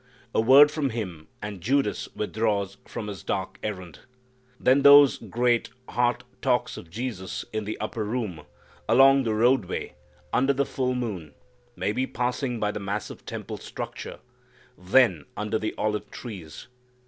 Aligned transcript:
A 0.33 0.41
word 0.41 0.71
from 0.71 0.89
Him 0.89 1.27
and 1.43 1.61
Judas 1.61 2.09
withdraws 2.15 2.77
for 2.87 3.03
his 3.03 3.21
dark 3.21 3.59
errand. 3.61 3.99
Then 4.59 4.81
those 4.81 5.19
great 5.19 5.69
heart 5.89 6.23
talks 6.41 6.75
of 6.75 6.89
Jesus, 6.89 7.45
in 7.53 7.65
the 7.65 7.79
upper 7.79 8.03
room, 8.03 8.47
along 8.89 9.25
the 9.25 9.35
roadway, 9.35 9.93
under 10.33 10.53
the 10.53 10.65
full 10.65 10.95
moon, 10.95 11.35
maybe 11.75 12.07
passing 12.07 12.59
by 12.59 12.71
the 12.71 12.79
massive 12.79 13.27
temple 13.27 13.57
structure, 13.57 14.17
then 14.75 15.25
under 15.37 15.59
the 15.59 15.75
olive 15.77 16.09
trees. 16.09 16.65